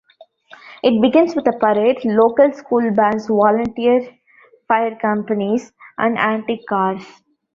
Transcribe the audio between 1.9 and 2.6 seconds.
local